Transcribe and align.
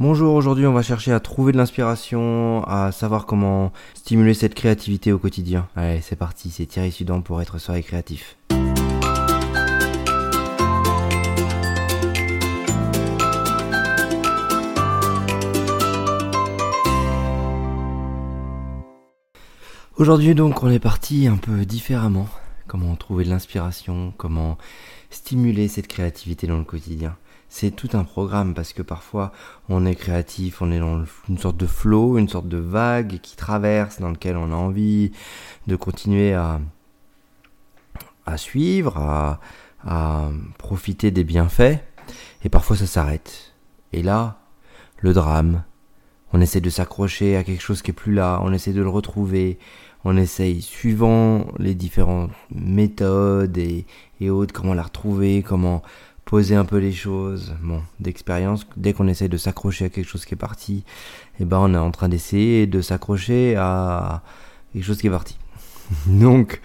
Bonjour, 0.00 0.34
aujourd'hui 0.34 0.66
on 0.66 0.72
va 0.72 0.82
chercher 0.82 1.12
à 1.12 1.20
trouver 1.20 1.52
de 1.52 1.56
l'inspiration, 1.56 2.64
à 2.64 2.90
savoir 2.90 3.26
comment 3.26 3.72
stimuler 3.94 4.34
cette 4.34 4.56
créativité 4.56 5.12
au 5.12 5.18
quotidien. 5.20 5.68
Allez, 5.76 6.00
c'est 6.00 6.16
parti, 6.16 6.50
c'est 6.50 6.66
Thierry 6.66 6.90
Sudan 6.90 7.20
pour 7.20 7.40
être 7.40 7.58
soirée 7.58 7.84
créatif. 7.84 8.36
Aujourd'hui 19.96 20.34
donc 20.34 20.64
on 20.64 20.70
est 20.70 20.80
parti 20.80 21.28
un 21.28 21.36
peu 21.36 21.64
différemment. 21.64 22.26
Comment 22.66 22.96
trouver 22.96 23.24
de 23.24 23.30
l'inspiration, 23.30 24.12
comment 24.16 24.58
stimuler 25.10 25.68
cette 25.68 25.86
créativité 25.86 26.48
dans 26.48 26.58
le 26.58 26.64
quotidien 26.64 27.16
c'est 27.54 27.70
tout 27.70 27.90
un 27.92 28.02
programme 28.02 28.52
parce 28.52 28.72
que 28.72 28.82
parfois 28.82 29.30
on 29.68 29.86
est 29.86 29.94
créatif, 29.94 30.60
on 30.60 30.72
est 30.72 30.80
dans 30.80 31.04
une 31.28 31.38
sorte 31.38 31.56
de 31.56 31.68
flow, 31.68 32.18
une 32.18 32.28
sorte 32.28 32.48
de 32.48 32.56
vague 32.56 33.20
qui 33.20 33.36
traverse, 33.36 34.00
dans 34.00 34.10
lequel 34.10 34.36
on 34.36 34.50
a 34.50 34.56
envie 34.56 35.12
de 35.68 35.76
continuer 35.76 36.34
à, 36.34 36.58
suivre, 38.34 38.98
à, 38.98 39.38
à 39.86 40.30
profiter 40.58 41.12
des 41.12 41.22
bienfaits, 41.22 41.78
et 42.42 42.48
parfois 42.48 42.74
ça 42.74 42.88
s'arrête. 42.88 43.54
Et 43.92 44.02
là, 44.02 44.40
le 44.98 45.12
drame, 45.12 45.62
on 46.32 46.40
essaie 46.40 46.60
de 46.60 46.70
s'accrocher 46.70 47.36
à 47.36 47.44
quelque 47.44 47.62
chose 47.62 47.82
qui 47.82 47.92
est 47.92 47.94
plus 47.94 48.14
là, 48.14 48.40
on 48.42 48.52
essaie 48.52 48.72
de 48.72 48.82
le 48.82 48.88
retrouver, 48.88 49.60
on 50.04 50.16
essaye, 50.16 50.60
suivant 50.60 51.46
les 51.60 51.76
différentes 51.76 52.32
méthodes 52.50 53.56
et, 53.58 53.86
et 54.20 54.28
autres, 54.28 54.52
comment 54.52 54.74
la 54.74 54.82
retrouver, 54.82 55.44
comment 55.44 55.84
poser 56.34 56.56
un 56.56 56.64
peu 56.64 56.78
les 56.78 56.90
choses, 56.90 57.54
bon, 57.62 57.80
d'expérience, 58.00 58.66
dès 58.76 58.92
qu'on 58.92 59.06
essaye 59.06 59.28
de 59.28 59.36
s'accrocher 59.36 59.84
à 59.84 59.88
quelque 59.88 60.08
chose 60.08 60.24
qui 60.24 60.34
est 60.34 60.36
parti, 60.36 60.82
eh 61.38 61.44
ben 61.44 61.58
on 61.60 61.72
est 61.72 61.78
en 61.78 61.92
train 61.92 62.08
d'essayer 62.08 62.66
de 62.66 62.80
s'accrocher 62.80 63.54
à 63.54 64.20
quelque 64.72 64.82
chose 64.82 65.00
qui 65.00 65.06
est 65.06 65.10
parti. 65.10 65.38
Donc 66.08 66.60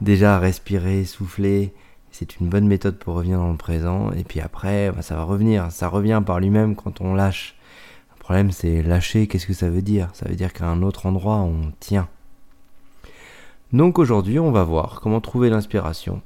déjà 0.00 0.38
respirer, 0.38 1.04
souffler, 1.04 1.74
c'est 2.10 2.40
une 2.40 2.48
bonne 2.48 2.66
méthode 2.66 2.96
pour 2.96 3.14
revenir 3.14 3.36
dans 3.36 3.50
le 3.50 3.58
présent, 3.58 4.10
et 4.12 4.24
puis 4.24 4.40
après 4.40 4.90
bah, 4.90 5.02
ça 5.02 5.16
va 5.16 5.24
revenir, 5.24 5.70
ça 5.70 5.88
revient 5.88 6.22
par 6.24 6.40
lui-même 6.40 6.74
quand 6.74 7.02
on 7.02 7.12
lâche. 7.12 7.56
Le 8.16 8.20
problème 8.20 8.52
c'est 8.52 8.82
lâcher, 8.82 9.26
qu'est-ce 9.26 9.46
que 9.46 9.52
ça 9.52 9.68
veut 9.68 9.82
dire? 9.82 10.08
Ça 10.14 10.26
veut 10.30 10.34
dire 10.34 10.54
qu'à 10.54 10.64
un 10.64 10.80
autre 10.80 11.04
endroit 11.04 11.36
on 11.36 11.72
tient. 11.78 12.08
Donc 13.74 13.98
aujourd'hui 13.98 14.38
on 14.38 14.50
va 14.50 14.64
voir 14.64 15.02
comment 15.02 15.20
trouver 15.20 15.50
l'inspiration 15.50 16.22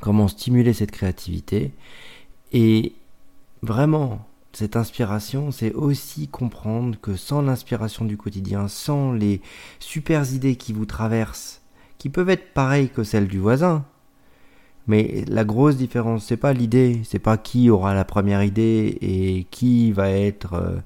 comment 0.00 0.28
stimuler 0.28 0.72
cette 0.72 0.90
créativité. 0.90 1.72
Et 2.52 2.94
vraiment, 3.62 4.26
cette 4.52 4.76
inspiration, 4.76 5.50
c'est 5.50 5.72
aussi 5.74 6.28
comprendre 6.28 6.98
que 7.00 7.16
sans 7.16 7.42
l'inspiration 7.42 8.04
du 8.04 8.16
quotidien, 8.16 8.68
sans 8.68 9.12
les 9.12 9.40
super 9.78 10.32
idées 10.32 10.56
qui 10.56 10.72
vous 10.72 10.86
traversent, 10.86 11.62
qui 11.98 12.08
peuvent 12.08 12.30
être 12.30 12.52
pareilles 12.54 12.88
que 12.88 13.04
celles 13.04 13.28
du 13.28 13.38
voisin, 13.38 13.84
mais 14.86 15.24
la 15.26 15.44
grosse 15.44 15.76
différence, 15.76 16.24
c'est 16.24 16.36
pas 16.36 16.52
l'idée, 16.52 17.00
c'est 17.04 17.18
pas 17.18 17.36
qui 17.36 17.70
aura 17.70 17.92
la 17.94 18.04
première 18.04 18.44
idée 18.44 18.96
et 19.00 19.46
qui 19.50 19.90
va 19.92 20.10
être 20.10 20.54
euh, 20.54 20.76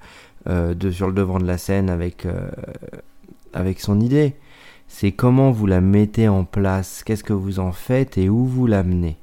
euh, 0.48 0.90
sur 0.90 1.06
le 1.06 1.12
devant 1.12 1.38
de 1.38 1.46
la 1.46 1.58
scène 1.58 1.90
avec, 1.90 2.24
euh, 2.24 2.50
avec 3.52 3.80
son 3.80 4.00
idée 4.00 4.36
c'est 4.90 5.12
comment 5.12 5.52
vous 5.52 5.66
la 5.66 5.80
mettez 5.80 6.28
en 6.28 6.44
place, 6.44 7.04
qu'est-ce 7.04 7.24
que 7.24 7.32
vous 7.32 7.60
en 7.60 7.72
faites 7.72 8.18
et 8.18 8.28
où 8.28 8.44
vous 8.44 8.66
l'amenez. 8.66 9.16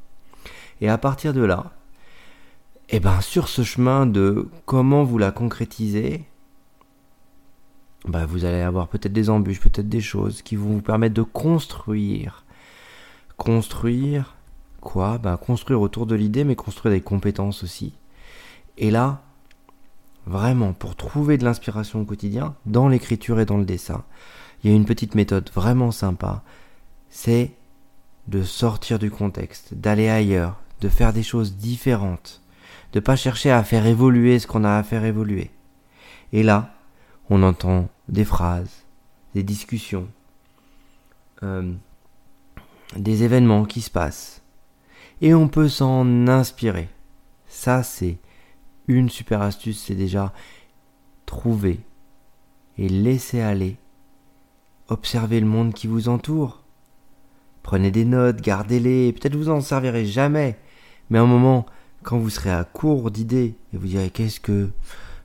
Et 0.79 0.89
à 0.89 0.97
partir 0.97 1.33
de 1.33 1.41
là, 1.41 1.71
eh 2.89 2.99
ben 2.99 3.21
sur 3.21 3.47
ce 3.49 3.63
chemin 3.63 4.05
de 4.05 4.49
comment 4.65 5.03
vous 5.03 5.17
la 5.17 5.31
concrétisez, 5.31 6.25
bah 8.05 8.25
vous 8.25 8.45
allez 8.45 8.61
avoir 8.61 8.87
peut-être 8.87 9.13
des 9.13 9.29
embûches, 9.29 9.59
peut-être 9.59 9.89
des 9.89 10.01
choses 10.01 10.41
qui 10.41 10.55
vont 10.55 10.69
vous 10.69 10.81
permettre 10.81 11.13
de 11.15 11.23
construire. 11.23 12.45
Construire 13.35 14.35
quoi? 14.81 15.17
Bah, 15.17 15.37
construire 15.37 15.81
autour 15.81 16.05
de 16.05 16.15
l'idée, 16.15 16.43
mais 16.43 16.55
construire 16.55 16.93
des 16.93 17.01
compétences 17.01 17.63
aussi. 17.63 17.93
Et 18.77 18.89
là, 18.89 19.21
vraiment, 20.25 20.73
pour 20.73 20.95
trouver 20.95 21.37
de 21.37 21.43
l'inspiration 21.43 22.01
au 22.01 22.05
quotidien, 22.05 22.55
dans 22.65 22.87
l'écriture 22.87 23.39
et 23.39 23.45
dans 23.45 23.57
le 23.57 23.65
dessin, 23.65 24.03
il 24.63 24.69
y 24.69 24.73
a 24.73 24.75
une 24.75 24.85
petite 24.85 25.15
méthode 25.15 25.49
vraiment 25.53 25.91
sympa, 25.91 26.43
c'est 27.09 27.51
de 28.27 28.43
sortir 28.43 28.99
du 28.99 29.11
contexte, 29.11 29.73
d'aller 29.73 30.09
ailleurs, 30.09 30.57
de 30.81 30.89
faire 30.89 31.13
des 31.13 31.23
choses 31.23 31.55
différentes, 31.55 32.41
de 32.93 32.99
pas 32.99 33.15
chercher 33.15 33.51
à 33.51 33.63
faire 33.63 33.85
évoluer 33.85 34.39
ce 34.39 34.47
qu'on 34.47 34.63
a 34.63 34.77
à 34.77 34.83
faire 34.83 35.05
évoluer. 35.05 35.51
Et 36.33 36.43
là, 36.43 36.73
on 37.29 37.43
entend 37.43 37.89
des 38.07 38.25
phrases, 38.25 38.85
des 39.33 39.43
discussions, 39.43 40.07
euh, 41.43 41.73
des 42.95 43.23
événements 43.23 43.65
qui 43.65 43.81
se 43.81 43.89
passent, 43.89 44.41
et 45.21 45.33
on 45.33 45.47
peut 45.47 45.69
s'en 45.69 46.27
inspirer. 46.27 46.89
Ça, 47.47 47.83
c'est 47.83 48.17
une 48.87 49.09
super 49.09 49.41
astuce, 49.41 49.83
c'est 49.83 49.95
déjà 49.95 50.33
trouver 51.25 51.81
et 52.77 52.87
laisser 52.87 53.41
aller 53.41 53.77
observez 54.89 55.39
le 55.39 55.45
monde 55.45 55.73
qui 55.73 55.87
vous 55.87 56.09
entoure. 56.09 56.63
Prenez 57.63 57.91
des 57.91 58.05
notes, 58.05 58.41
gardez-les, 58.41 59.13
peut-être 59.13 59.35
vous 59.35 59.49
en 59.49 59.61
servirez 59.61 60.05
jamais, 60.05 60.57
mais 61.09 61.19
un 61.19 61.25
moment, 61.25 61.65
quand 62.07 62.19
vous 62.19 62.29
serez 62.29 62.51
à 62.51 62.63
court 62.63 63.11
d'idées, 63.11 63.57
et 63.73 63.77
vous 63.77 63.87
direz 63.87 64.09
qu'est-ce 64.09 64.39
que 64.39 64.69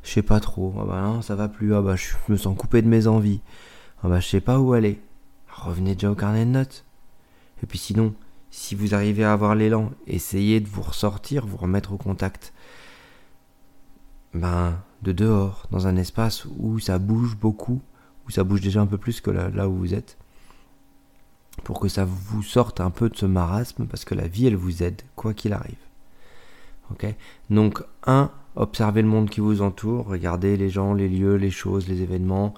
je 0.02 0.10
sais 0.10 0.20
pas 0.20 0.40
trop, 0.40 0.74
ah 0.80 0.84
bah 0.84 1.00
non, 1.00 1.22
ça 1.22 1.36
va 1.36 1.46
plus, 1.46 1.76
ah 1.76 1.80
bah 1.80 1.94
je 1.94 2.14
me 2.28 2.36
sens 2.36 2.58
coupé 2.58 2.82
de 2.82 2.88
mes 2.88 3.06
envies, 3.06 3.40
ah 4.02 4.08
bah 4.08 4.18
je 4.18 4.26
sais 4.26 4.40
pas 4.40 4.58
où 4.58 4.72
aller. 4.72 5.00
Revenez 5.48 5.94
déjà 5.94 6.10
au 6.10 6.16
carnet 6.16 6.44
de 6.44 6.50
notes. 6.50 6.84
Et 7.62 7.66
puis 7.66 7.78
sinon, 7.78 8.14
si 8.50 8.74
vous 8.74 8.96
arrivez 8.96 9.22
à 9.22 9.32
avoir 9.32 9.54
l'élan, 9.54 9.92
essayez 10.08 10.58
de 10.58 10.66
vous 10.66 10.82
ressortir, 10.82 11.46
vous 11.46 11.56
remettre 11.56 11.92
au 11.92 11.98
contact. 11.98 12.52
Ben, 14.34 14.76
de 15.02 15.12
dehors, 15.12 15.68
dans 15.70 15.86
un 15.86 15.94
espace 15.94 16.46
où 16.58 16.80
ça 16.80 16.98
bouge 16.98 17.36
beaucoup, 17.36 17.80
où 18.26 18.32
ça 18.32 18.42
bouge 18.42 18.60
déjà 18.60 18.80
un 18.80 18.86
peu 18.86 18.98
plus 18.98 19.20
que 19.20 19.30
là, 19.30 19.68
où 19.68 19.76
vous 19.76 19.94
êtes, 19.94 20.18
pour 21.62 21.78
que 21.78 21.86
ça 21.86 22.04
vous 22.04 22.42
sorte 22.42 22.80
un 22.80 22.90
peu 22.90 23.08
de 23.08 23.16
ce 23.16 23.26
marasme, 23.26 23.86
parce 23.86 24.04
que 24.04 24.16
la 24.16 24.26
vie, 24.26 24.48
elle 24.48 24.56
vous 24.56 24.82
aide, 24.82 25.02
quoi 25.14 25.32
qu'il 25.32 25.52
arrive. 25.52 25.76
Donc, 27.50 27.82
un, 28.06 28.30
observez 28.56 29.02
le 29.02 29.08
monde 29.08 29.30
qui 29.30 29.40
vous 29.40 29.62
entoure, 29.62 30.06
regardez 30.06 30.56
les 30.56 30.70
gens, 30.70 30.94
les 30.94 31.08
lieux, 31.08 31.36
les 31.36 31.50
choses, 31.50 31.88
les 31.88 32.02
événements, 32.02 32.54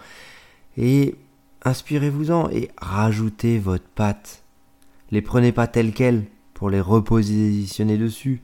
et 0.76 1.16
inspirez-vous-en 1.64 2.50
et 2.50 2.70
rajoutez 2.78 3.58
votre 3.58 3.88
patte. 3.94 4.42
Les 5.10 5.22
prenez 5.22 5.52
pas 5.52 5.66
telles 5.66 5.92
quelles 5.92 6.24
pour 6.54 6.70
les 6.70 6.80
repositionner 6.80 7.98
dessus, 7.98 8.42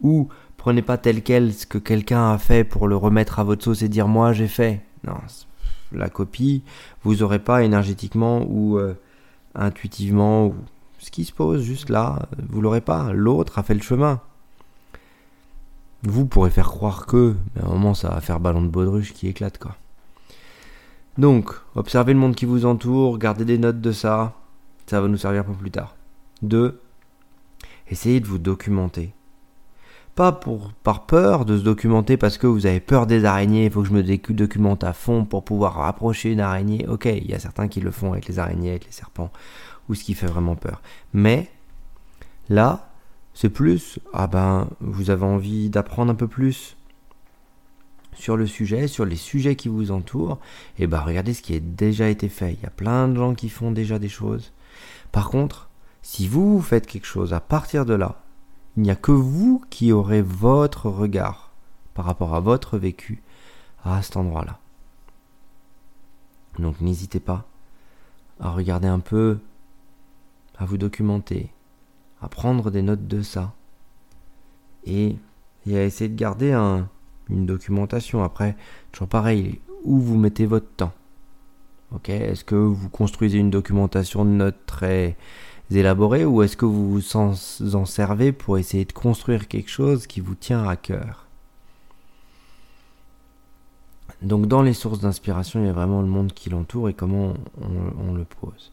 ou 0.00 0.28
prenez 0.56 0.82
pas 0.82 0.98
tel 0.98 1.22
quel 1.22 1.52
ce 1.52 1.66
que 1.66 1.78
quelqu'un 1.78 2.32
a 2.32 2.38
fait 2.38 2.64
pour 2.64 2.88
le 2.88 2.96
remettre 2.96 3.38
à 3.38 3.44
votre 3.44 3.64
sauce 3.64 3.82
et 3.82 3.88
dire 3.88 4.08
moi 4.08 4.32
j'ai 4.32 4.48
fait. 4.48 4.80
Non, 5.04 5.14
la 5.92 6.08
copie, 6.08 6.62
vous 7.02 7.16
n'aurez 7.16 7.38
pas 7.38 7.62
énergétiquement 7.62 8.44
ou 8.48 8.78
euh, 8.78 8.94
intuitivement 9.54 10.46
ou 10.46 10.54
ce 10.98 11.10
qui 11.10 11.24
se 11.24 11.32
pose 11.32 11.62
juste 11.62 11.90
là, 11.90 12.28
vous 12.48 12.60
l'aurez 12.60 12.80
pas. 12.80 13.12
L'autre 13.12 13.58
a 13.58 13.62
fait 13.62 13.74
le 13.74 13.80
chemin. 13.80 14.20
Vous 16.02 16.26
pourrez 16.26 16.50
faire 16.50 16.68
croire 16.68 17.06
que, 17.06 17.34
mais 17.54 17.62
à 17.62 17.66
un 17.66 17.70
moment 17.70 17.94
ça 17.94 18.10
va 18.10 18.20
faire 18.20 18.40
ballon 18.40 18.62
de 18.62 18.68
baudruche 18.68 19.12
qui 19.12 19.28
éclate 19.28 19.58
quoi. 19.58 19.76
Donc, 21.16 21.50
observez 21.74 22.12
le 22.12 22.18
monde 22.20 22.36
qui 22.36 22.44
vous 22.44 22.64
entoure, 22.64 23.18
gardez 23.18 23.44
des 23.44 23.58
notes 23.58 23.80
de 23.80 23.90
ça, 23.90 24.34
ça 24.86 25.00
va 25.00 25.08
nous 25.08 25.16
servir 25.16 25.44
pour 25.44 25.56
plus 25.56 25.72
tard. 25.72 25.96
2. 26.42 26.80
Essayez 27.90 28.20
de 28.20 28.26
vous 28.26 28.38
documenter 28.38 29.12
pas 30.18 30.32
pour, 30.32 30.72
par 30.72 31.06
peur 31.06 31.44
de 31.44 31.56
se 31.56 31.62
documenter 31.62 32.16
parce 32.16 32.38
que 32.38 32.48
vous 32.48 32.66
avez 32.66 32.80
peur 32.80 33.06
des 33.06 33.24
araignées, 33.24 33.66
il 33.66 33.70
faut 33.70 33.82
que 33.82 33.88
je 33.88 33.92
me 33.92 34.02
documente 34.02 34.82
à 34.82 34.92
fond 34.92 35.24
pour 35.24 35.44
pouvoir 35.44 35.80
approcher 35.82 36.32
une 36.32 36.40
araignée. 36.40 36.84
Ok, 36.88 37.04
il 37.04 37.30
y 37.30 37.34
a 37.34 37.38
certains 37.38 37.68
qui 37.68 37.80
le 37.80 37.92
font 37.92 38.14
avec 38.14 38.26
les 38.26 38.40
araignées, 38.40 38.70
avec 38.70 38.86
les 38.86 38.90
serpents, 38.90 39.30
ou 39.88 39.94
ce 39.94 40.02
qui 40.02 40.14
fait 40.14 40.26
vraiment 40.26 40.56
peur. 40.56 40.82
Mais 41.12 41.48
là, 42.48 42.87
c'est 43.40 43.50
plus, 43.50 44.00
ah 44.12 44.26
ben, 44.26 44.66
vous 44.80 45.10
avez 45.10 45.24
envie 45.24 45.70
d'apprendre 45.70 46.10
un 46.10 46.16
peu 46.16 46.26
plus 46.26 46.76
sur 48.12 48.36
le 48.36 48.48
sujet, 48.48 48.88
sur 48.88 49.04
les 49.04 49.14
sujets 49.14 49.54
qui 49.54 49.68
vous 49.68 49.92
entourent, 49.92 50.40
et 50.76 50.88
ben 50.88 50.98
regardez 50.98 51.34
ce 51.34 51.42
qui 51.42 51.54
a 51.54 51.60
déjà 51.60 52.08
été 52.08 52.28
fait. 52.28 52.54
Il 52.54 52.60
y 52.64 52.66
a 52.66 52.70
plein 52.70 53.06
de 53.06 53.14
gens 53.14 53.36
qui 53.36 53.48
font 53.48 53.70
déjà 53.70 54.00
des 54.00 54.08
choses. 54.08 54.52
Par 55.12 55.30
contre, 55.30 55.68
si 56.02 56.26
vous 56.26 56.60
faites 56.60 56.88
quelque 56.88 57.06
chose 57.06 57.32
à 57.32 57.38
partir 57.38 57.86
de 57.86 57.94
là, 57.94 58.20
il 58.76 58.82
n'y 58.82 58.90
a 58.90 58.96
que 58.96 59.12
vous 59.12 59.64
qui 59.70 59.92
aurez 59.92 60.20
votre 60.20 60.90
regard 60.90 61.52
par 61.94 62.06
rapport 62.06 62.34
à 62.34 62.40
votre 62.40 62.76
vécu 62.76 63.22
à 63.84 64.02
cet 64.02 64.16
endroit-là. 64.16 64.58
Donc 66.58 66.80
n'hésitez 66.80 67.20
pas 67.20 67.46
à 68.40 68.50
regarder 68.50 68.88
un 68.88 68.98
peu, 68.98 69.38
à 70.58 70.64
vous 70.64 70.76
documenter, 70.76 71.52
à 72.20 72.28
prendre 72.28 72.70
des 72.70 72.82
notes 72.82 73.06
de 73.06 73.22
ça, 73.22 73.54
et, 74.84 75.16
à 75.66 75.82
essayer 75.82 76.08
de 76.08 76.16
garder 76.16 76.52
un, 76.52 76.88
une 77.28 77.46
documentation. 77.46 78.22
Après, 78.24 78.56
toujours 78.92 79.08
pareil, 79.08 79.60
où 79.84 79.98
vous 79.98 80.16
mettez 80.16 80.46
votre 80.46 80.68
temps 80.76 80.92
Ok, 81.94 82.10
est-ce 82.10 82.44
que 82.44 82.54
vous 82.54 82.90
construisez 82.90 83.38
une 83.38 83.50
documentation 83.50 84.24
de 84.24 84.30
notes 84.30 84.66
très 84.66 85.16
élaborée 85.70 86.24
ou 86.26 86.42
est-ce 86.42 86.56
que 86.56 86.66
vous 86.66 86.90
vous 86.90 87.16
en 87.16 87.84
servez 87.86 88.32
pour 88.32 88.58
essayer 88.58 88.84
de 88.84 88.92
construire 88.92 89.48
quelque 89.48 89.70
chose 89.70 90.06
qui 90.06 90.20
vous 90.20 90.34
tient 90.34 90.68
à 90.68 90.76
cœur? 90.76 91.28
Donc 94.20 94.46
dans 94.46 94.62
les 94.62 94.74
sources 94.74 95.00
d'inspiration, 95.00 95.60
il 95.60 95.66
y 95.66 95.70
a 95.70 95.72
vraiment 95.72 96.02
le 96.02 96.08
monde 96.08 96.32
qui 96.32 96.50
l'entoure 96.50 96.88
et 96.88 96.94
comment 96.94 97.34
on, 97.62 98.12
le 98.12 98.24
pose. 98.24 98.72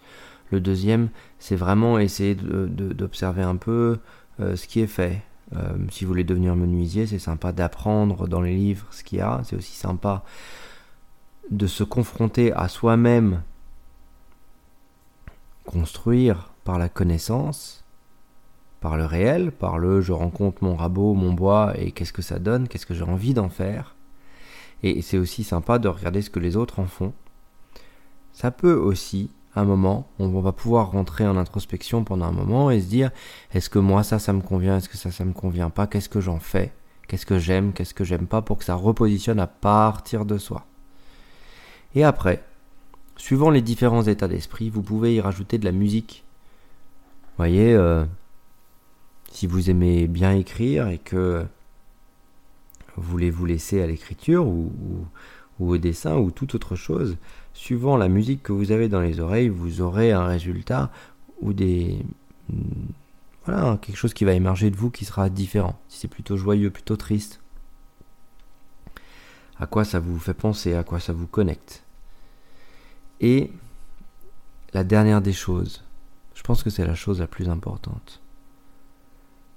Le 0.51 0.59
deuxième, 0.59 1.09
c'est 1.39 1.56
vraiment 1.56 2.00
essayer 2.00 2.36
d'observer 2.36 3.44
un 3.44 3.56
peu 3.56 4.00
euh, 4.39 4.56
ce 4.56 4.68
qui 4.68 4.80
est 4.80 4.88
fait. 4.88 5.21
Euh, 5.56 5.75
si 5.92 6.03
vous 6.03 6.09
voulez 6.09 6.24
devenir 6.24 6.56
menuisier, 6.56 7.07
c'est 7.07 7.19
sympa 7.19 7.51
d'apprendre 7.51 8.27
dans 8.27 8.42
les 8.42 8.56
livres 8.56 8.88
ce 8.92 9.03
qu'il 9.03 9.19
y 9.19 9.21
a. 9.21 9.42
C'est 9.44 9.56
aussi 9.56 9.75
sympa 9.75 10.24
de 11.51 11.68
se 11.68 11.83
confronter 11.83 12.51
à 12.53 12.68
soi-même, 12.68 13.42
construire 15.65 16.51
par 16.63 16.80
la 16.80 16.89
connaissance, 16.89 17.83
par 18.81 18.98
le 18.98 19.06
réel, 19.06 19.51
par 19.51 19.77
le 19.77 20.01
je 20.01 20.12
rencontre 20.12 20.63
mon 20.63 20.75
rabot, 20.75 21.13
mon 21.13 21.33
bois 21.33 21.74
et 21.77 21.91
qu'est-ce 21.91 22.13
que 22.13 22.21
ça 22.21 22.39
donne, 22.39 22.68
qu'est-ce 22.68 22.86
que 22.86 22.94
j'ai 22.94 23.03
envie 23.03 23.33
d'en 23.33 23.50
faire. 23.50 23.95
Et 24.83 25.01
c'est 25.01 25.18
aussi 25.18 25.44
sympa 25.44 25.80
de 25.80 25.88
regarder 25.88 26.21
ce 26.21 26.30
que 26.30 26.39
les 26.39 26.56
autres 26.56 26.80
en 26.80 26.86
font. 26.86 27.13
Ça 28.33 28.51
peut 28.51 28.75
aussi, 28.75 29.31
un 29.56 29.66
moment, 29.66 30.10
on 30.19 30.28
va 30.42 30.52
pouvoir 30.52 30.92
rentrer 30.92 31.28
en 31.28 31.38
introspection 31.38 32.04
pendant 32.04 32.25
un 32.25 32.31
moment 32.31 32.72
et 32.72 32.81
se 32.81 32.88
dire 32.88 33.12
est-ce 33.54 33.69
que 33.69 33.80
moi 33.80 34.04
ça, 34.04 34.19
ça 34.19 34.34
me 34.34 34.42
convient, 34.42 34.78
est-ce 34.78 34.90
que 34.90 34.98
ça, 34.98 35.12
ça 35.12 35.25
me 35.25 35.34
convient 35.34 35.69
pas, 35.69 35.88
qu'est-ce 35.88 36.10
que 36.10 36.22
j'en 36.22 36.40
fais, 36.40 36.74
qu'est-ce 37.07 37.25
que 37.25 37.40
j'aime, 37.40 37.74
qu'est-ce 37.74 37.94
que 37.94 38.04
j'aime 38.04 38.28
pas 38.28 38.42
pour 38.42 38.57
que 38.57 38.63
ça 38.66 38.75
repositionne 38.75 39.40
à 39.40 39.48
partir 39.48 40.25
de 40.25 40.38
soi. 40.38 40.66
Et 41.96 42.04
après, 42.04 42.44
suivant 43.16 43.50
les 43.50 43.62
différents 43.62 44.04
états 44.04 44.28
d'esprit, 44.28 44.69
vous 44.69 44.81
pouvez 44.81 45.16
y 45.16 45.22
rajouter 45.22 45.58
de 45.58 45.66
la 45.66 45.72
musique. 45.72 46.25
Voyez, 47.38 47.74
euh, 47.74 48.06
si 49.31 49.48
vous 49.48 49.69
aimez 49.69 50.08
bien 50.08 50.34
écrire 50.34 50.88
et 50.88 50.98
que 50.98 51.46
vous 52.96 53.12
voulez 53.12 53.30
vous 53.30 53.46
laisser 53.46 53.81
à 53.81 53.88
l'écriture 53.88 54.48
ou, 54.48 54.72
au 55.60 55.78
dessin 55.78 56.18
ou 56.18 56.31
toute 56.31 56.56
autre 56.56 56.75
chose, 56.75 57.18
suivant 57.54 57.98
la 57.98 58.10
musique 58.10 58.44
que 58.44 58.52
vous 58.52 58.72
avez 58.72 58.90
dans 58.90 59.02
les 59.02 59.19
oreilles, 59.19 59.50
vous 59.50 59.81
aurez 59.81 60.12
un 60.12 60.25
résultat 60.25 60.92
ou 61.42 61.54
des 61.54 62.00
voilà 63.46 63.78
quelque 63.81 63.96
chose 63.96 64.13
qui 64.13 64.25
va 64.25 64.34
émerger 64.34 64.72
de 64.72 64.75
vous 64.75 64.90
qui 64.90 65.06
sera 65.06 65.30
différent. 65.30 65.80
Si 65.88 66.00
c'est 66.00 66.07
plutôt 66.07 66.36
joyeux, 66.36 66.72
plutôt 66.72 66.98
triste, 66.98 67.42
à 69.60 69.68
quoi 69.68 69.86
ça 69.86 70.00
vous 70.00 70.19
fait 70.19 70.34
penser, 70.34 70.74
à 70.74 70.84
quoi 70.84 71.00
ça 71.00 71.13
vous 71.13 71.28
connecte. 71.28 71.84
Et 73.22 73.51
la 74.74 74.84
dernière 74.84 75.22
des 75.22 75.34
choses, 75.34 75.84
je 76.34 76.44
pense 76.44 76.63
que 76.63 76.69
c'est 76.69 76.86
la 76.86 76.96
chose 76.96 77.19
la 77.19 77.28
plus 77.28 77.48
importante. 77.48 78.22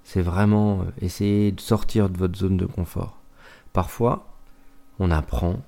C'est 0.04 0.22
vraiment 0.22 0.82
euh, 0.82 0.84
essayer 1.00 1.52
de 1.52 1.60
sortir 1.60 2.08
de 2.08 2.16
votre 2.16 2.38
zone 2.38 2.56
de 2.56 2.66
confort. 2.66 3.18
Parfois, 3.72 4.26
on 4.98 5.10
apprend, 5.10 5.60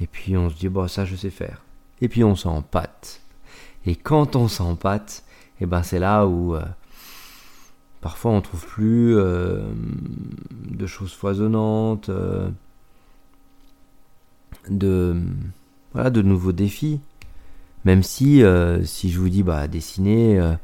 et 0.00 0.06
puis 0.06 0.36
on 0.36 0.50
se 0.50 0.54
dit, 0.54 0.68
bon, 0.68 0.88
ça 0.88 1.04
je 1.04 1.16
sais 1.16 1.30
faire. 1.30 1.62
Et 2.00 2.08
puis 2.08 2.24
on 2.24 2.36
s'empâte. 2.36 3.22
Et 3.86 3.96
quand 3.96 4.36
on 4.36 4.48
s'empâte, 4.48 5.24
et 5.58 5.64
eh 5.64 5.66
ben 5.66 5.82
c'est 5.82 5.98
là 5.98 6.26
où 6.26 6.54
euh, 6.54 6.62
parfois 8.00 8.32
on 8.32 8.42
trouve 8.42 8.66
plus 8.66 9.16
euh, 9.16 9.62
de 10.50 10.86
choses 10.86 11.12
foisonnantes, 11.14 12.10
de 14.68 15.16
voilà, 15.92 16.10
de 16.10 16.22
nouveaux 16.22 16.52
défis. 16.52 17.00
Même 17.86 18.02
si, 18.02 18.42
euh, 18.42 18.84
si 18.84 19.10
je 19.10 19.18
vous 19.18 19.28
dis, 19.28 19.42
bah, 19.44 19.68
dessiner, 19.68 20.40
euh, 20.40 20.54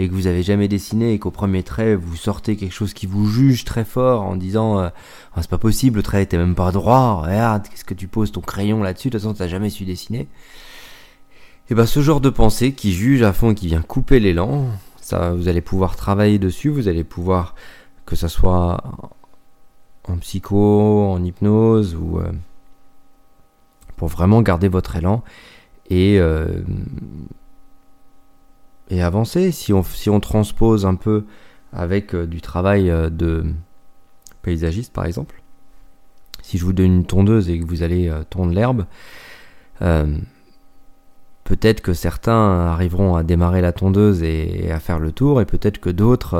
et 0.00 0.08
que 0.08 0.14
vous 0.14 0.26
avez 0.26 0.42
jamais 0.42 0.66
dessiné, 0.66 1.12
et 1.12 1.18
qu'au 1.18 1.30
premier 1.30 1.62
trait, 1.62 1.94
vous 1.94 2.16
sortez 2.16 2.56
quelque 2.56 2.72
chose 2.72 2.94
qui 2.94 3.06
vous 3.06 3.26
juge 3.26 3.64
très 3.64 3.84
fort 3.84 4.22
en 4.22 4.34
disant, 4.34 4.78
euh, 4.78 4.88
ah, 5.34 5.42
c'est 5.42 5.50
pas 5.50 5.58
possible, 5.58 5.98
le 5.98 6.02
trait 6.02 6.22
était 6.22 6.38
même 6.38 6.54
pas 6.54 6.72
droit, 6.72 7.22
regarde, 7.22 7.68
qu'est-ce 7.68 7.84
que 7.84 7.94
tu 7.94 8.08
poses 8.08 8.32
ton 8.32 8.40
crayon 8.40 8.82
là-dessus, 8.82 9.10
de 9.10 9.18
toute 9.18 9.22
façon, 9.22 9.34
t'as 9.34 9.48
jamais 9.48 9.68
su 9.68 9.84
dessiner. 9.84 10.28
Et 11.68 11.74
bah, 11.74 11.86
ce 11.86 12.00
genre 12.00 12.20
de 12.20 12.30
pensée 12.30 12.72
qui 12.72 12.92
juge 12.92 13.22
à 13.22 13.32
fond, 13.32 13.52
qui 13.54 13.66
vient 13.66 13.82
couper 13.82 14.20
l'élan, 14.20 14.68
ça, 15.00 15.32
vous 15.32 15.48
allez 15.48 15.60
pouvoir 15.60 15.96
travailler 15.96 16.38
dessus, 16.38 16.70
vous 16.70 16.88
allez 16.88 17.04
pouvoir, 17.04 17.54
que 18.06 18.16
ça 18.16 18.28
soit 18.28 18.82
en 20.08 20.16
psycho, 20.16 21.10
en 21.10 21.22
hypnose, 21.22 21.94
ou 21.94 22.20
pour 23.96 24.08
vraiment 24.08 24.40
garder 24.40 24.68
votre 24.68 24.96
élan 24.96 25.22
et, 25.90 26.18
euh, 26.18 26.46
et 28.90 29.02
avancer. 29.02 29.52
Si 29.52 29.72
on, 29.72 29.82
si 29.82 30.10
on 30.10 30.20
transpose 30.20 30.86
un 30.86 30.94
peu 30.94 31.24
avec 31.72 32.14
euh, 32.14 32.26
du 32.26 32.40
travail 32.40 32.90
euh, 32.90 33.10
de 33.10 33.44
paysagiste 34.42 34.92
par 34.92 35.06
exemple, 35.06 35.42
si 36.42 36.58
je 36.58 36.64
vous 36.64 36.72
donne 36.72 36.86
une 36.86 37.06
tondeuse 37.06 37.48
et 37.48 37.58
que 37.58 37.66
vous 37.66 37.82
allez 37.82 38.10
tondre 38.30 38.52
l'herbe, 38.52 38.86
peut-être 41.44 41.80
que 41.82 41.92
certains 41.92 42.66
arriveront 42.66 43.14
à 43.14 43.22
démarrer 43.22 43.60
la 43.60 43.72
tondeuse 43.72 44.22
et, 44.22 44.72
à 44.72 44.80
faire 44.80 44.98
le 44.98 45.12
tour, 45.12 45.40
et 45.40 45.44
peut-être 45.44 45.78
que 45.78 45.90
d'autres, 45.90 46.36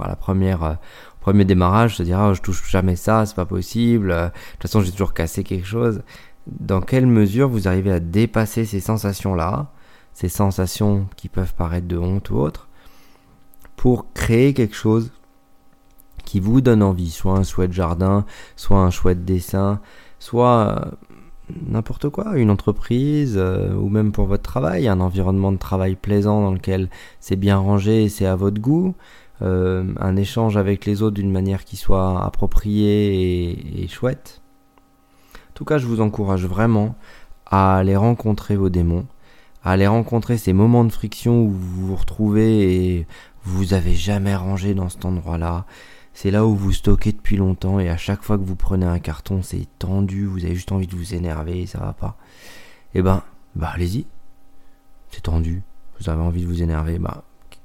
à 0.00 0.08
la 0.08 0.14
première, 0.14 0.62
au 0.62 1.20
premier 1.20 1.46
démarrage, 1.46 1.96
se 1.96 2.02
diront 2.02 2.28
oh, 2.28 2.34
je 2.34 2.42
touche 2.42 2.70
jamais 2.70 2.96
ça, 2.96 3.24
c'est 3.24 3.34
pas 3.34 3.46
possible. 3.46 4.10
De 4.10 4.30
toute 4.52 4.62
façon, 4.62 4.82
j'ai 4.82 4.92
toujours 4.92 5.14
cassé 5.14 5.42
quelque 5.42 5.66
chose 5.66 6.02
dans 6.46 6.80
quelle 6.80 7.06
mesure 7.06 7.48
vous 7.48 7.68
arrivez 7.68 7.92
à 7.92 8.00
dépasser 8.00 8.64
ces 8.64 8.80
sensations-là, 8.80 9.72
ces 10.12 10.28
sensations 10.28 11.06
qui 11.16 11.28
peuvent 11.28 11.54
paraître 11.54 11.86
de 11.86 11.96
honte 11.96 12.30
ou 12.30 12.36
autre, 12.36 12.68
pour 13.76 14.12
créer 14.12 14.52
quelque 14.54 14.76
chose 14.76 15.12
qui 16.24 16.40
vous 16.40 16.60
donne 16.60 16.82
envie, 16.82 17.10
soit 17.10 17.32
un 17.32 17.42
chouette 17.42 17.72
jardin, 17.72 18.24
soit 18.54 18.78
un 18.78 18.90
chouette 18.90 19.24
dessin, 19.24 19.80
soit 20.18 20.78
euh, 20.78 20.90
n'importe 21.66 22.08
quoi, 22.08 22.36
une 22.36 22.50
entreprise, 22.50 23.34
euh, 23.36 23.74
ou 23.74 23.88
même 23.88 24.12
pour 24.12 24.26
votre 24.26 24.42
travail, 24.42 24.86
un 24.86 25.00
environnement 25.00 25.50
de 25.50 25.56
travail 25.56 25.96
plaisant 25.96 26.42
dans 26.42 26.52
lequel 26.52 26.88
c'est 27.18 27.36
bien 27.36 27.56
rangé 27.56 28.04
et 28.04 28.08
c'est 28.08 28.26
à 28.26 28.36
votre 28.36 28.60
goût, 28.60 28.94
euh, 29.42 29.92
un 29.98 30.16
échange 30.16 30.56
avec 30.56 30.84
les 30.86 31.02
autres 31.02 31.16
d'une 31.16 31.32
manière 31.32 31.64
qui 31.64 31.76
soit 31.76 32.22
appropriée 32.24 33.82
et 33.82 33.88
chouette. 33.88 34.40
Tout 35.54 35.64
cas, 35.64 35.78
je 35.78 35.86
vous 35.86 36.00
encourage 36.00 36.46
vraiment 36.46 36.94
à 37.46 37.76
aller 37.76 37.96
rencontrer 37.96 38.56
vos 38.56 38.68
démons, 38.68 39.06
à 39.62 39.72
aller 39.72 39.86
rencontrer 39.86 40.38
ces 40.38 40.52
moments 40.52 40.84
de 40.84 40.92
friction 40.92 41.42
où 41.42 41.50
vous 41.50 41.88
vous 41.88 41.96
retrouvez 41.96 42.96
et 42.96 43.06
vous 43.44 43.74
avez 43.74 43.94
jamais 43.94 44.34
rangé 44.34 44.74
dans 44.74 44.88
cet 44.88 45.04
endroit-là. 45.04 45.66
C'est 46.12 46.30
là 46.30 46.46
où 46.46 46.54
vous 46.54 46.72
stockez 46.72 47.12
depuis 47.12 47.36
longtemps 47.36 47.78
et 47.78 47.88
à 47.88 47.96
chaque 47.96 48.22
fois 48.22 48.36
que 48.36 48.44
vous 48.44 48.56
prenez 48.56 48.86
un 48.86 48.98
carton, 48.98 49.42
c'est 49.42 49.66
tendu, 49.78 50.26
vous 50.26 50.44
avez 50.44 50.54
juste 50.54 50.72
envie 50.72 50.86
de 50.86 50.96
vous 50.96 51.14
énerver 51.14 51.66
ça 51.66 51.78
va 51.78 51.92
pas. 51.92 52.16
Eh 52.94 53.02
ben, 53.02 53.22
bah 53.54 53.70
allez-y. 53.74 54.06
C'est 55.10 55.22
tendu. 55.22 55.62
Vous 55.98 56.08
avez 56.08 56.22
envie 56.22 56.42
de 56.42 56.46
vous 56.46 56.62
énerver. 56.62 56.98
Bah, 56.98 57.24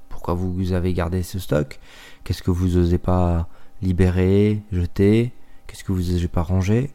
pourquoi 0.10 0.34
vous 0.34 0.74
avez 0.74 0.94
gardé 0.94 1.24
ce 1.24 1.40
stock? 1.40 1.80
Qu'est-ce 2.24 2.44
que 2.44 2.52
vous 2.52 2.78
osez 2.78 2.98
pas 2.98 3.48
libérer, 3.82 4.62
jeter? 4.72 5.32
Qu'est-ce 5.68 5.84
que 5.84 5.92
vous 5.92 6.12
n'osez 6.12 6.28
pas 6.28 6.42
ranger? 6.42 6.92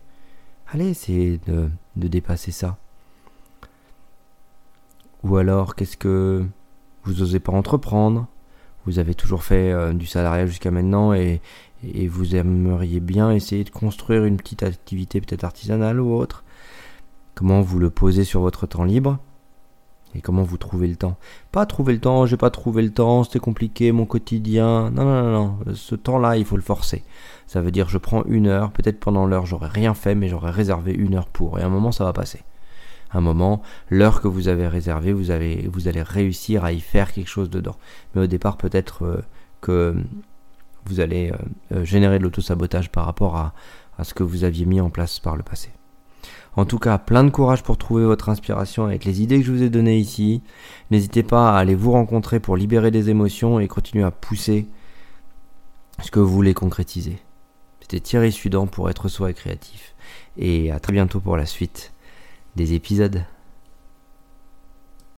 Allez, 0.73 0.89
essayez 0.89 1.39
de, 1.47 1.71
dépasser 1.97 2.53
ça. 2.53 2.79
Ou 5.25 5.37
alors, 5.37 5.75
qu'est-ce 5.75 5.97
que 5.97 6.45
vous 7.05 7.15
n'osez 7.15 7.41
pas 7.41 7.53
entreprendre? 7.53 8.27
Vous 8.87 8.99
avez 8.99 9.15
toujours 9.15 9.43
fait 9.43 9.73
euh, 9.73 9.93
du 9.93 10.07
salariat 10.07 10.47
jusqu'à 10.47 10.71
maintenant 10.71 11.13
et, 11.13 11.41
et, 11.85 12.09
vous 12.09 12.35
aimeriez 12.35 13.01
bien 13.01 13.31
essayer 13.31 13.65
de 13.65 13.71
construire 13.71 14.25
une 14.25 14.39
petite 14.39 14.63
activité 14.63 15.21
peut-être 15.21 15.45
artisanale 15.45 16.01
ou 16.01 16.15
autre. 16.15 16.45
Comment 17.35 17.61
vous 17.61 17.79
le 17.79 17.91
posez 17.91 18.25
sur 18.25 18.41
votre 18.41 18.67
temps 18.67 18.85
libre? 18.85 19.19
Et 20.15 20.21
comment 20.21 20.43
vous 20.43 20.57
trouvez 20.57 20.89
le 20.89 20.97
temps? 20.97 21.17
Pas 21.53 21.67
trouver 21.67 21.93
le 21.93 22.01
temps, 22.01 22.27
j'ai 22.27 22.37
pas 22.37 22.51
trouvé 22.51 22.83
le 22.83 22.91
temps, 22.91 23.23
c'était 23.23 23.39
compliqué, 23.39 23.93
mon 23.93 24.07
quotidien. 24.07 24.91
Non, 24.91 25.05
non, 25.05 25.23
non, 25.23 25.33
non. 25.33 25.75
Ce 25.75 25.95
temps-là, 25.95 26.37
il 26.37 26.45
faut 26.45 26.57
le 26.57 26.63
forcer. 26.63 27.05
Ça 27.47 27.61
veut 27.61 27.71
dire 27.71 27.89
je 27.89 27.99
prends 27.99 28.25
une 28.25 28.49
heure, 28.49 28.73
peut-être 28.73 28.99
pendant 28.99 29.27
l'heure 29.27 29.47
j'aurais 29.47 29.69
rien 29.69 29.95
fait, 29.95 30.15
mais 30.15 30.29
j'aurais 30.29 30.51
réservé 30.51 30.93
une 30.93 31.15
heure 31.15 31.29
pour. 31.29 31.59
Et 31.59 31.63
à 31.63 31.67
un 31.67 31.71
moment, 31.71 31.93
ça 31.93 32.05
va 32.05 32.13
passer. 32.13 32.43
Un 33.13 33.21
moment, 33.21 33.63
l'heure 33.89 34.21
que 34.21 34.29
vous 34.29 34.49
avez 34.49 34.69
réservée, 34.69 35.13
vous, 35.13 35.31
avez, 35.31 35.69
vous 35.73 35.89
allez 35.89 36.03
réussir 36.03 36.65
à 36.65 36.73
y 36.73 36.81
faire 36.81 37.13
quelque 37.13 37.29
chose 37.29 37.51
dedans. 37.51 37.77
Mais 38.15 38.23
au 38.23 38.27
départ, 38.27 38.57
peut-être 38.57 39.05
euh, 39.05 39.23
que 39.61 39.97
vous 40.87 41.01
allez 41.01 41.31
euh, 41.31 41.79
euh, 41.79 41.85
générer 41.85 42.19
de 42.19 42.25
l'autosabotage 42.25 42.91
par 42.91 43.07
rapport 43.07 43.37
à, 43.37 43.53
à 43.99 44.05
ce 44.05 44.15
que 44.15 44.23
vous 44.23 44.45
aviez 44.45 44.65
mis 44.65 44.81
en 44.81 44.91
place 44.91 45.19
par 45.19 45.37
le 45.37 45.43
passé. 45.43 45.71
En 46.57 46.65
tout 46.65 46.79
cas, 46.79 46.99
plein 46.99 47.25
de 47.25 47.31
courage 47.31 47.63
pour 47.63 47.79
trouver 47.79 48.05
votre 48.05 48.29
inspiration 48.29 48.85
avec 48.85 49.05
les 49.05 49.23
idées 49.23 49.41
que 49.41 49.47
je 49.47 49.53
vous 49.53 49.63
ai 49.63 49.71
données 49.71 49.99
ici. 49.99 50.43
N'hésitez 50.91 51.23
pas 51.23 51.55
à 51.55 51.59
aller 51.59 51.75
vous 51.75 51.93
rencontrer 51.93 52.41
pour 52.41 52.57
libérer 52.57 52.91
des 52.91 53.09
émotions 53.09 53.61
et 53.61 53.69
continuer 53.69 54.05
à 54.05 54.11
pousser 54.11 54.69
ce 56.03 56.11
que 56.11 56.19
vous 56.19 56.33
voulez 56.33 56.55
concrétiser. 56.55 57.19
c'était 57.81 58.01
Thierry 58.01 58.33
Sudan 58.33 58.67
pour 58.67 58.91
être 58.91 59.09
soi 59.09 59.31
et 59.31 59.35
créatif. 59.35 59.95
Et 60.37 60.71
à 60.73 60.81
très 60.81 60.93
bientôt 60.93 61.21
pour 61.21 61.37
la 61.37 61.47
suite 61.47 61.93
des 62.57 62.75
épisodes. 62.75 63.23